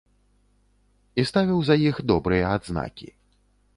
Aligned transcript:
І 1.21 1.27
ставіў 1.31 1.59
за 1.67 1.75
іх 1.91 1.95
добрыя 2.13 2.45
адзнакі. 2.57 3.09